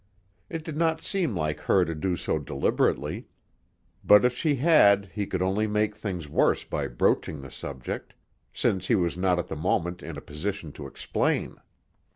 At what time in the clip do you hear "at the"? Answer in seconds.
9.37-9.55